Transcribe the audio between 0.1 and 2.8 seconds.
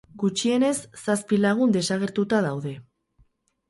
Gutxienez, zazpi lagun desagertuta daude.